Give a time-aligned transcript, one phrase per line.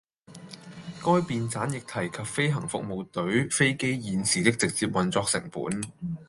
[1.03, 5.63] 該便箋亦提及飛行服務隊飛機現時的直接運作成本